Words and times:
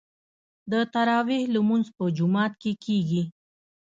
د 0.71 0.73
تراويح 0.93 1.43
لمونځ 1.55 1.87
په 1.97 2.03
جومات 2.17 2.53
کې 2.61 2.71
کیږي. 2.85 3.23